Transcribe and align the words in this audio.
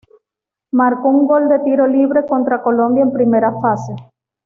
Marcó 0.71 1.09
un 1.09 1.27
gol 1.27 1.47
de 1.47 1.59
tiro 1.59 1.85
libre 1.85 2.25
contra 2.25 2.63
Colombia 2.63 3.03
en 3.03 3.13
primera 3.13 3.53
fase. 3.61 3.93